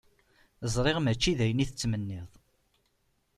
[0.73, 2.29] Ẓriɣ mačči d ayen i tettmenniḍ.